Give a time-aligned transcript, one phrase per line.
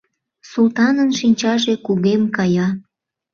[0.51, 2.67] —Султанын шинчаже кугем кая.